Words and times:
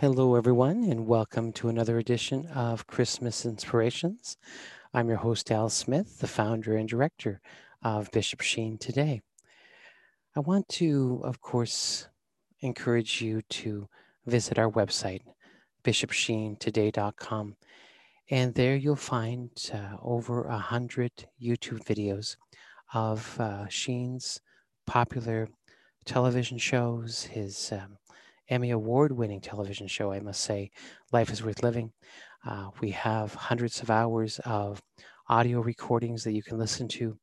Hello, 0.00 0.36
everyone, 0.36 0.84
and 0.84 1.08
welcome 1.08 1.50
to 1.54 1.68
another 1.68 1.98
edition 1.98 2.46
of 2.54 2.86
Christmas 2.86 3.44
Inspirations. 3.44 4.36
I'm 4.94 5.08
your 5.08 5.16
host, 5.16 5.50
Al 5.50 5.68
Smith, 5.70 6.20
the 6.20 6.28
founder 6.28 6.76
and 6.76 6.88
director 6.88 7.40
of 7.82 8.08
Bishop 8.12 8.40
Sheen 8.40 8.78
Today. 8.78 9.22
I 10.36 10.38
want 10.38 10.68
to, 10.68 11.20
of 11.24 11.40
course, 11.40 12.06
encourage 12.60 13.20
you 13.20 13.42
to 13.48 13.88
visit 14.24 14.56
our 14.56 14.70
website, 14.70 15.22
bishopsheentoday.com, 15.82 17.56
and 18.30 18.54
there 18.54 18.76
you'll 18.76 18.94
find 18.94 19.50
uh, 19.74 19.96
over 20.00 20.44
a 20.44 20.58
hundred 20.58 21.10
YouTube 21.42 21.82
videos 21.82 22.36
of 22.94 23.40
uh, 23.40 23.66
Sheen's 23.66 24.40
popular 24.86 25.48
television 26.04 26.56
shows, 26.56 27.24
his 27.24 27.72
um, 27.72 27.98
Emmy 28.48 28.70
Award 28.70 29.12
winning 29.12 29.40
television 29.40 29.86
show, 29.86 30.10
I 30.10 30.20
must 30.20 30.40
say, 30.40 30.70
Life 31.12 31.30
is 31.30 31.44
Worth 31.44 31.62
Living. 31.62 31.92
Uh, 32.46 32.70
we 32.80 32.90
have 32.92 33.34
hundreds 33.34 33.82
of 33.82 33.90
hours 33.90 34.40
of 34.44 34.80
audio 35.28 35.60
recordings 35.60 36.24
that 36.24 36.32
you 36.32 36.42
can 36.42 36.56
listen 36.56 36.88
to, 36.88 37.18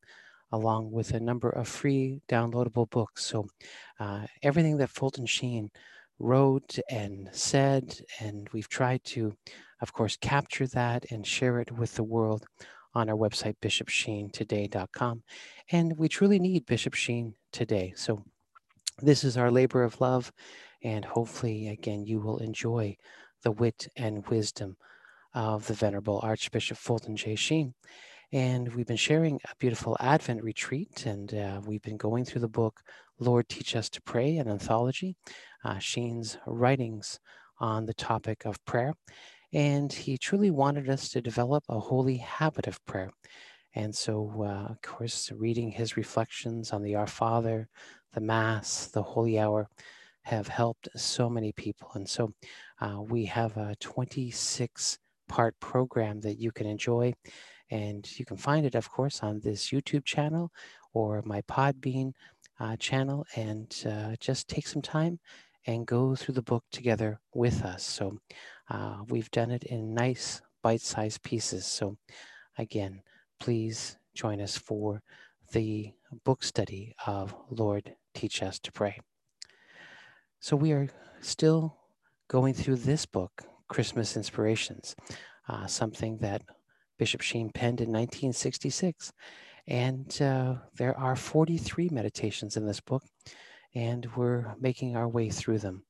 along 0.51 0.91
with 0.91 1.11
a 1.11 1.19
number 1.19 1.49
of 1.49 1.67
free 1.67 2.21
downloadable 2.29 2.89
books. 2.91 3.25
So, 3.25 3.47
uh, 3.99 4.27
everything 4.43 4.77
that 4.77 4.91
Fulton 4.91 5.25
Sheen 5.25 5.71
wrote 6.19 6.77
and 6.91 7.27
said, 7.31 7.99
and 8.19 8.47
we've 8.53 8.69
tried 8.69 9.03
to, 9.05 9.35
of 9.81 9.93
course, 9.93 10.17
capture 10.17 10.67
that 10.67 11.05
and 11.11 11.25
share 11.25 11.59
it 11.59 11.71
with 11.71 11.95
the 11.95 12.03
world 12.03 12.45
on 12.93 13.09
our 13.09 13.17
website, 13.17 13.55
bishopsheentoday.com. 13.61 15.23
And 15.71 15.97
we 15.97 16.07
truly 16.07 16.37
need 16.39 16.67
Bishop 16.67 16.93
Sheen 16.93 17.33
today. 17.51 17.93
So, 17.95 18.23
this 19.01 19.23
is 19.23 19.37
our 19.37 19.51
labor 19.51 19.83
of 19.83 19.99
love 19.99 20.31
and 20.83 21.05
hopefully, 21.05 21.69
again, 21.69 22.05
you 22.05 22.19
will 22.19 22.37
enjoy 22.37 22.95
the 23.43 23.51
wit 23.51 23.87
and 23.95 24.27
wisdom 24.27 24.77
of 25.33 25.67
the 25.67 25.73
Venerable 25.73 26.19
Archbishop 26.23 26.77
Fulton 26.77 27.15
J. 27.15 27.35
Sheen. 27.35 27.73
And 28.31 28.73
we've 28.73 28.87
been 28.87 28.97
sharing 28.97 29.39
a 29.45 29.55
beautiful 29.59 29.95
Advent 29.99 30.43
retreat, 30.43 31.05
and 31.05 31.33
uh, 31.33 31.61
we've 31.65 31.81
been 31.81 31.97
going 31.97 32.25
through 32.25 32.41
the 32.41 32.47
book 32.47 32.81
Lord 33.19 33.47
Teach 33.47 33.75
Us 33.75 33.89
to 33.89 34.01
Pray, 34.01 34.37
an 34.37 34.49
anthology, 34.49 35.15
uh, 35.63 35.79
Sheen's 35.79 36.37
writings 36.45 37.19
on 37.59 37.85
the 37.85 37.93
topic 37.93 38.45
of 38.45 38.63
prayer. 38.65 38.93
And 39.53 39.91
he 39.93 40.17
truly 40.17 40.51
wanted 40.51 40.89
us 40.89 41.07
to 41.09 41.21
develop 41.21 41.63
a 41.69 41.79
holy 41.79 42.17
habit 42.17 42.67
of 42.67 42.83
prayer. 42.85 43.11
And 43.73 43.95
so, 43.95 44.31
uh, 44.39 44.71
of 44.71 44.81
course, 44.81 45.31
reading 45.31 45.71
his 45.71 45.95
reflections 45.95 46.71
on 46.71 46.81
the 46.81 46.95
Our 46.95 47.07
Father, 47.07 47.69
the 48.13 48.21
Mass, 48.21 48.87
the 48.87 49.03
Holy 49.03 49.37
Hour, 49.39 49.69
have 50.25 50.47
helped 50.47 50.89
so 50.95 51.29
many 51.29 51.51
people. 51.51 51.89
And 51.93 52.09
so 52.09 52.33
uh, 52.81 53.01
we 53.01 53.25
have 53.25 53.55
a 53.57 53.75
26 53.79 54.97
part 55.27 55.59
program 55.59 56.19
that 56.21 56.39
you 56.39 56.51
can 56.51 56.67
enjoy. 56.67 57.13
And 57.71 58.07
you 58.19 58.25
can 58.25 58.37
find 58.37 58.65
it, 58.65 58.75
of 58.75 58.91
course, 58.91 59.21
on 59.21 59.39
this 59.39 59.69
YouTube 59.69 60.03
channel 60.03 60.51
or 60.93 61.21
my 61.25 61.41
Podbean 61.43 62.11
uh, 62.59 62.75
channel. 62.77 63.25
And 63.35 63.73
uh, 63.87 64.15
just 64.19 64.47
take 64.47 64.67
some 64.67 64.81
time 64.81 65.19
and 65.67 65.87
go 65.87 66.15
through 66.15 66.35
the 66.35 66.41
book 66.41 66.63
together 66.71 67.19
with 67.33 67.63
us. 67.63 67.83
So 67.83 68.17
uh, 68.69 68.97
we've 69.07 69.31
done 69.31 69.51
it 69.51 69.63
in 69.63 69.93
nice 69.93 70.41
bite 70.63 70.81
sized 70.81 71.21
pieces. 71.23 71.65
So 71.65 71.97
again, 72.57 73.01
please 73.39 73.97
join 74.15 74.41
us 74.41 74.57
for 74.57 75.01
the 75.51 75.93
book 76.23 76.43
study 76.43 76.95
of 77.05 77.35
Lord 77.49 77.95
Teach 78.13 78.41
Us 78.41 78.59
to 78.59 78.71
Pray. 78.71 78.99
So 80.45 80.55
we 80.55 80.73
are 80.73 80.87
still 81.21 81.75
going 82.27 82.53
through 82.53 82.75
this 82.75 83.07
book, 83.07 83.41
Christmas 83.67 84.15
Inspirations, 84.15 84.95
uh, 85.49 85.65
something 85.65 86.19
that 86.19 86.43
Bishop 86.99 87.21
Sheen 87.21 87.49
penned 87.49 87.81
in 87.81 87.87
1966. 87.87 89.11
And 89.65 90.21
uh, 90.21 90.57
there 90.75 90.95
are 90.99 91.15
43 91.15 91.89
meditations 91.91 92.57
in 92.57 92.67
this 92.67 92.79
book, 92.79 93.01
and 93.73 94.07
we're 94.15 94.53
making 94.59 94.95
our 94.95 95.07
way 95.07 95.31
through 95.31 95.57
them. 95.57 95.83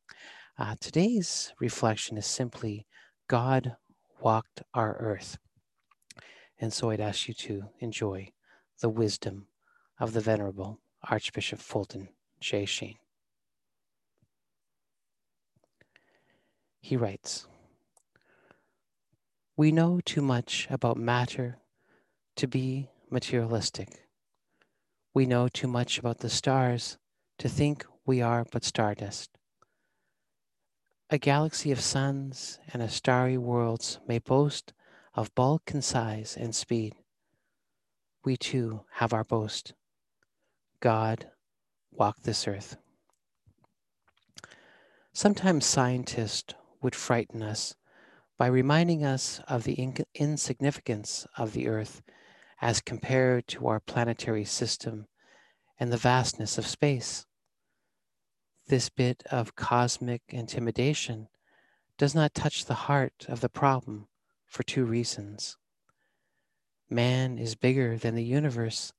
Uh, 0.57 0.75
today's 0.79 1.51
reflection 1.59 2.17
is 2.17 2.25
simply 2.25 2.87
God 3.27 3.75
walked 4.21 4.63
our 4.73 4.95
earth. 5.01 5.37
And 6.61 6.71
so 6.71 6.91
I'd 6.91 7.01
ask 7.01 7.27
you 7.27 7.33
to 7.33 7.63
enjoy 7.79 8.31
the 8.79 8.87
wisdom 8.87 9.47
of 9.99 10.13
the 10.13 10.21
Venerable 10.21 10.79
Archbishop 11.03 11.59
Fulton 11.59 12.07
J. 12.39 12.63
Sheen. 12.63 12.95
He 16.85 16.97
writes 16.97 17.47
We 19.57 19.71
know 19.71 20.01
too 20.05 20.21
much 20.21 20.67
about 20.69 20.97
matter 20.97 21.57
to 22.35 22.45
be 22.45 22.91
materialistic. 23.09 24.07
We 25.11 25.25
know 25.25 25.47
too 25.47 25.67
much 25.67 25.97
about 25.97 26.19
the 26.19 26.29
stars 26.29 26.99
to 27.39 27.49
think 27.49 27.87
we 28.05 28.21
are 28.21 28.45
but 28.51 28.63
stardust. 28.63 29.31
A 31.09 31.17
galaxy 31.17 31.71
of 31.71 31.81
suns 31.81 32.59
and 32.71 32.83
of 32.83 32.91
starry 32.91 33.39
worlds 33.39 33.97
may 34.07 34.19
boast 34.19 34.71
of 35.15 35.33
bulk 35.33 35.71
and 35.71 35.83
size 35.83 36.37
and 36.39 36.53
speed. 36.53 36.93
We 38.23 38.37
too 38.37 38.85
have 38.97 39.11
our 39.11 39.23
boast. 39.23 39.73
God 40.81 41.31
walked 41.91 42.25
this 42.25 42.47
earth. 42.47 42.77
Sometimes 45.13 45.65
scientists 45.65 46.53
would 46.85 46.93
frighten 46.93 47.41
us 47.41 47.73
by 48.37 48.45
reminding 48.45 49.03
us 49.03 49.41
of 49.47 49.63
the 49.63 49.73
in- 49.73 50.05
insignificance 50.13 51.25
of 51.35 51.51
the 51.53 51.67
Earth 51.67 52.03
as 52.61 52.79
compared 52.79 53.47
to 53.47 53.65
our 53.65 53.79
planetary 53.79 54.45
system 54.45 55.07
and 55.79 55.91
the 55.91 55.97
vastness 55.97 56.59
of 56.59 56.67
space. 56.67 57.25
This 58.67 58.89
bit 58.89 59.23
of 59.31 59.55
cosmic 59.55 60.21
intimidation 60.29 61.27
does 61.97 62.13
not 62.13 62.35
touch 62.35 62.65
the 62.65 62.85
heart 62.85 63.25
of 63.27 63.41
the 63.41 63.49
problem 63.49 64.07
for 64.45 64.61
two 64.61 64.85
reasons. 64.85 65.57
Man 66.87 67.39
is 67.39 67.55
bigger 67.55 67.97
than 67.97 68.13
the 68.13 68.23
universe 68.23 68.93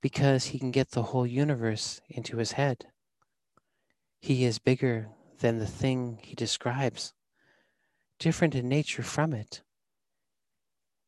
because 0.00 0.46
he 0.46 0.58
can 0.58 0.72
get 0.72 0.90
the 0.90 1.04
whole 1.04 1.26
universe 1.26 2.00
into 2.08 2.38
his 2.38 2.52
head. 2.52 2.86
He 4.18 4.44
is 4.44 4.58
bigger 4.58 5.10
than 5.42 5.58
the 5.58 5.66
thing 5.66 6.20
he 6.22 6.34
describes, 6.34 7.12
different 8.18 8.54
in 8.54 8.68
nature 8.68 9.02
from 9.02 9.34
it. 9.34 9.60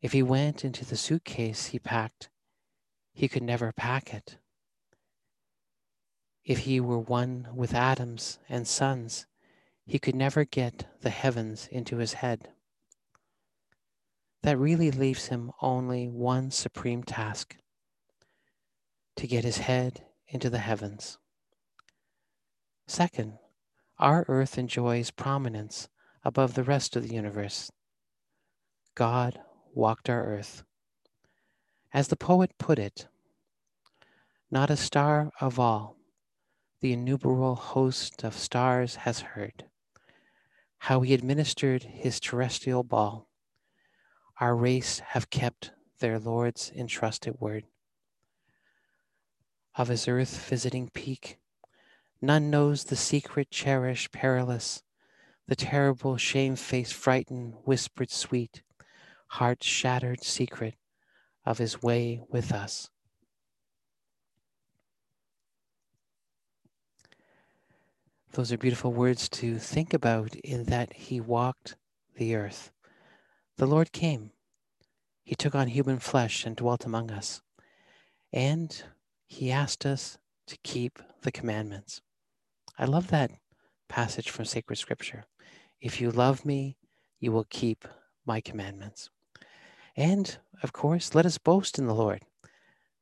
If 0.02 0.12
he 0.12 0.22
went 0.22 0.64
into 0.64 0.84
the 0.84 0.96
suitcase 0.96 1.66
he 1.66 1.78
packed, 1.78 2.28
he 3.12 3.28
could 3.28 3.44
never 3.44 3.72
pack 3.72 4.12
it. 4.12 4.38
If 6.44 6.58
he 6.58 6.80
were 6.80 6.98
one 6.98 7.48
with 7.54 7.74
atoms 7.74 8.40
and 8.48 8.66
suns, 8.66 9.26
he 9.86 10.00
could 10.00 10.16
never 10.16 10.44
get 10.44 10.88
the 11.00 11.10
heavens 11.10 11.68
into 11.70 11.98
his 11.98 12.14
head. 12.14 12.48
That 14.42 14.58
really 14.58 14.90
leaves 14.90 15.28
him 15.28 15.52
only 15.62 16.08
one 16.08 16.50
supreme 16.50 17.04
task 17.04 17.56
to 19.16 19.26
get 19.28 19.44
his 19.44 19.58
head 19.58 20.04
into 20.26 20.50
the 20.50 20.58
heavens. 20.58 21.18
Second, 22.88 23.38
our 23.98 24.24
earth 24.28 24.58
enjoys 24.58 25.10
prominence 25.10 25.88
above 26.24 26.54
the 26.54 26.64
rest 26.64 26.96
of 26.96 27.06
the 27.06 27.14
universe. 27.14 27.70
God 28.94 29.40
walked 29.72 30.08
our 30.08 30.24
earth. 30.24 30.64
As 31.92 32.08
the 32.08 32.16
poet 32.16 32.52
put 32.58 32.78
it, 32.78 33.06
not 34.50 34.70
a 34.70 34.76
star 34.76 35.30
of 35.40 35.58
all 35.58 35.96
the 36.80 36.92
innumerable 36.92 37.54
host 37.54 38.24
of 38.24 38.34
stars 38.34 38.96
has 38.96 39.20
heard 39.20 39.64
how 40.84 41.00
he 41.00 41.14
administered 41.14 41.82
his 41.82 42.20
terrestrial 42.20 42.82
ball. 42.82 43.26
Our 44.38 44.54
race 44.54 44.98
have 44.98 45.30
kept 45.30 45.70
their 46.00 46.18
Lord's 46.18 46.70
entrusted 46.76 47.40
word. 47.40 47.64
Of 49.76 49.88
his 49.88 50.06
earth 50.06 50.46
visiting 50.46 50.90
peak, 50.90 51.38
None 52.20 52.50
knows 52.50 52.84
the 52.84 52.96
secret, 52.96 53.50
cherished, 53.50 54.12
perilous, 54.12 54.82
the 55.46 55.56
terrible, 55.56 56.16
shame-faced, 56.16 56.94
frightened, 56.94 57.54
whispered, 57.64 58.10
sweet, 58.10 58.62
heart-shattered 59.28 60.22
secret 60.22 60.74
of 61.44 61.58
his 61.58 61.82
way 61.82 62.22
with 62.30 62.52
us. 62.52 62.88
Those 68.32 68.50
are 68.50 68.58
beautiful 68.58 68.92
words 68.92 69.28
to 69.28 69.58
think 69.58 69.94
about 69.94 70.34
in 70.36 70.64
that 70.64 70.92
he 70.94 71.20
walked 71.20 71.76
the 72.16 72.34
earth. 72.34 72.72
The 73.58 73.66
Lord 73.66 73.92
came. 73.92 74.32
He 75.22 75.34
took 75.34 75.54
on 75.54 75.68
human 75.68 76.00
flesh 76.00 76.44
and 76.44 76.56
dwelt 76.56 76.84
among 76.84 77.12
us. 77.12 77.42
And 78.32 78.82
he 79.26 79.52
asked 79.52 79.86
us 79.86 80.18
to 80.46 80.58
keep 80.62 80.98
the 81.22 81.32
commandments. 81.32 82.00
I 82.78 82.84
love 82.84 83.08
that 83.08 83.30
passage 83.88 84.30
from 84.30 84.44
sacred 84.44 84.76
scripture. 84.76 85.24
If 85.80 86.00
you 86.00 86.10
love 86.10 86.44
me, 86.44 86.76
you 87.20 87.32
will 87.32 87.46
keep 87.48 87.86
my 88.26 88.40
commandments. 88.40 89.10
And 89.96 90.36
of 90.62 90.72
course, 90.72 91.14
let 91.14 91.26
us 91.26 91.38
boast 91.38 91.78
in 91.78 91.86
the 91.86 91.94
Lord 91.94 92.22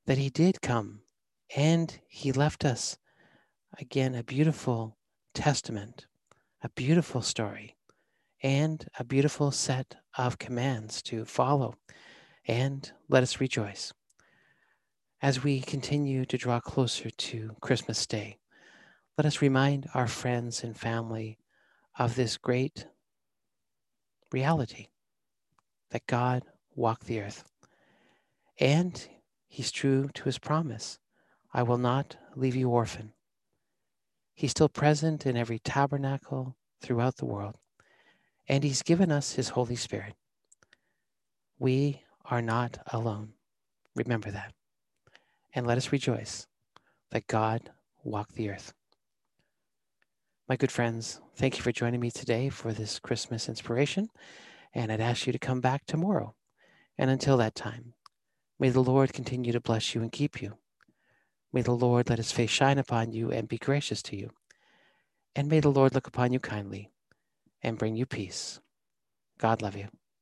that 0.06 0.18
He 0.18 0.30
did 0.30 0.60
come 0.60 1.00
and 1.56 1.98
He 2.08 2.32
left 2.32 2.64
us 2.64 2.98
again 3.78 4.14
a 4.14 4.22
beautiful 4.22 4.96
testament, 5.34 6.06
a 6.62 6.68
beautiful 6.70 7.22
story, 7.22 7.76
and 8.42 8.86
a 8.98 9.04
beautiful 9.04 9.50
set 9.50 9.96
of 10.18 10.38
commands 10.38 11.02
to 11.02 11.24
follow. 11.24 11.76
And 12.46 12.90
let 13.08 13.22
us 13.22 13.40
rejoice. 13.40 13.92
As 15.22 15.44
we 15.44 15.60
continue 15.60 16.24
to 16.24 16.36
draw 16.36 16.58
closer 16.58 17.08
to 17.08 17.54
Christmas 17.60 18.06
Day, 18.06 18.38
let 19.16 19.24
us 19.24 19.40
remind 19.40 19.88
our 19.94 20.08
friends 20.08 20.64
and 20.64 20.76
family 20.76 21.38
of 21.96 22.16
this 22.16 22.36
great 22.36 22.88
reality 24.32 24.88
that 25.92 26.08
God 26.08 26.42
walked 26.74 27.04
the 27.04 27.20
earth. 27.20 27.44
And 28.58 29.06
he's 29.46 29.70
true 29.70 30.10
to 30.14 30.24
his 30.24 30.40
promise 30.40 30.98
I 31.54 31.62
will 31.62 31.78
not 31.78 32.16
leave 32.34 32.56
you 32.56 32.70
orphan. 32.70 33.12
He's 34.34 34.50
still 34.50 34.68
present 34.68 35.24
in 35.24 35.36
every 35.36 35.60
tabernacle 35.60 36.56
throughout 36.80 37.18
the 37.18 37.26
world, 37.26 37.58
and 38.48 38.64
he's 38.64 38.82
given 38.82 39.12
us 39.12 39.34
his 39.34 39.50
Holy 39.50 39.76
Spirit. 39.76 40.14
We 41.60 42.02
are 42.24 42.42
not 42.42 42.78
alone. 42.92 43.34
Remember 43.94 44.32
that. 44.32 44.52
And 45.54 45.66
let 45.66 45.78
us 45.78 45.92
rejoice 45.92 46.46
that 47.10 47.26
God 47.26 47.70
walked 48.02 48.34
the 48.34 48.50
earth. 48.50 48.72
My 50.48 50.56
good 50.56 50.72
friends, 50.72 51.20
thank 51.36 51.56
you 51.56 51.62
for 51.62 51.72
joining 51.72 52.00
me 52.00 52.10
today 52.10 52.48
for 52.48 52.72
this 52.72 52.98
Christmas 52.98 53.48
inspiration, 53.48 54.08
and 54.74 54.90
I'd 54.90 55.00
ask 55.00 55.26
you 55.26 55.32
to 55.32 55.38
come 55.38 55.60
back 55.60 55.86
tomorrow. 55.86 56.34
And 56.98 57.10
until 57.10 57.36
that 57.38 57.54
time, 57.54 57.94
may 58.58 58.70
the 58.70 58.82
Lord 58.82 59.12
continue 59.12 59.52
to 59.52 59.60
bless 59.60 59.94
you 59.94 60.02
and 60.02 60.10
keep 60.10 60.42
you. 60.42 60.58
May 61.52 61.62
the 61.62 61.72
Lord 61.72 62.08
let 62.08 62.18
his 62.18 62.32
face 62.32 62.50
shine 62.50 62.78
upon 62.78 63.12
you 63.12 63.30
and 63.30 63.48
be 63.48 63.58
gracious 63.58 64.02
to 64.04 64.16
you. 64.16 64.30
And 65.36 65.48
may 65.48 65.60
the 65.60 65.70
Lord 65.70 65.94
look 65.94 66.06
upon 66.06 66.32
you 66.32 66.40
kindly 66.40 66.90
and 67.62 67.78
bring 67.78 67.96
you 67.96 68.06
peace. 68.06 68.60
God 69.38 69.62
love 69.62 69.76
you. 69.76 69.88